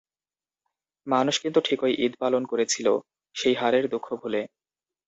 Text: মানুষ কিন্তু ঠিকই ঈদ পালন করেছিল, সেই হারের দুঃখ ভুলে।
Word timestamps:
মানুষ 1.07 1.35
কিন্তু 1.43 1.59
ঠিকই 1.65 1.93
ঈদ 2.05 2.13
পালন 2.19 2.43
করেছিল, 2.45 2.87
সেই 3.35 3.55
হারের 3.55 3.85
দুঃখ 3.89 4.07
ভুলে। 4.21 4.41